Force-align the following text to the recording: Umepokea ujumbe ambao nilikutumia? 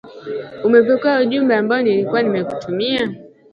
Umepokea 0.63 1.21
ujumbe 1.21 1.55
ambao 1.55 1.81
nilikutumia? 1.81 3.09